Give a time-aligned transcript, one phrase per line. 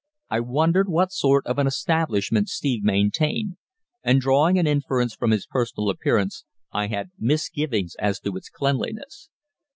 [0.31, 3.57] I wondered what sort of an establishment Steve maintained,
[4.01, 9.29] and drawing an inference from his personal appearance, I had misgivings as to its cleanliness.